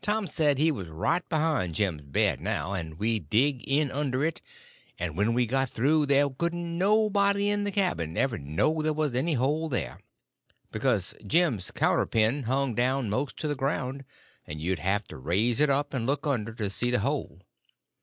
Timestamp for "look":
16.06-16.26